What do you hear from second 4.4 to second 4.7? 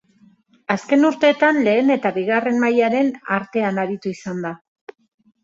da.